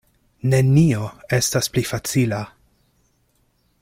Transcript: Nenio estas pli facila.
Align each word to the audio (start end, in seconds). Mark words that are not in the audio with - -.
Nenio 0.53 1.03
estas 1.39 1.71
pli 1.75 1.83
facila. 1.91 2.41